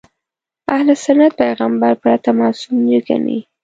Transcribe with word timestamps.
اهل 0.73 0.89
سنت 1.03 1.31
پیغمبر 1.41 1.93
پرته 2.03 2.29
معصوم 2.39 2.75
نه 2.87 2.99
ګڼي. 3.07 3.39